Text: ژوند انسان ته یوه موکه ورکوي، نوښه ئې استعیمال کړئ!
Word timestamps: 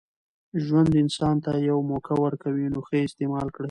ژوند 0.65 0.91
انسان 1.03 1.35
ته 1.43 1.51
یوه 1.69 1.83
موکه 1.89 2.13
ورکوي، 2.23 2.65
نوښه 2.73 2.93
ئې 2.97 3.05
استعیمال 3.07 3.47
کړئ! 3.55 3.59